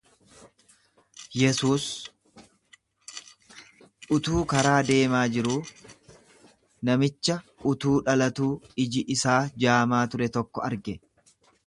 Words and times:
Yesuus 1.41 1.83
utuu 4.17 4.41
karaa 4.53 4.79
deemaa 4.89 5.23
jiruu 5.35 5.59
namicha 6.89 7.37
utuu 7.73 7.97
dhalatuu 8.09 8.51
iji 8.87 9.07
isaa 9.17 9.39
jaamaa 9.65 10.05
ture 10.15 10.31
tokko 10.39 10.65
arge. 10.71 10.97